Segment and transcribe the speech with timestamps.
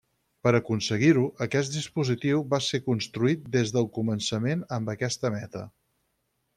[0.45, 5.67] Per aconseguir-ho, aquest dispositiu va ser construït des del començament amb aquesta meta.